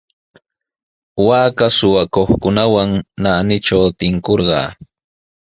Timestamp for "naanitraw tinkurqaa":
3.21-4.67